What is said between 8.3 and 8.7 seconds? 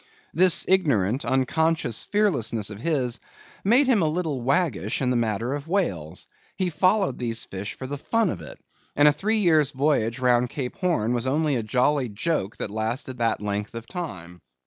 of it;